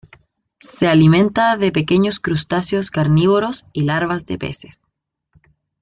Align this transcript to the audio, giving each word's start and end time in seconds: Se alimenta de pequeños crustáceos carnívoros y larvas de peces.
Se 0.59 0.87
alimenta 0.87 1.57
de 1.57 1.71
pequeños 1.71 2.19
crustáceos 2.19 2.89
carnívoros 2.89 3.67
y 3.71 3.83
larvas 3.83 4.25
de 4.25 4.39
peces. 4.39 4.87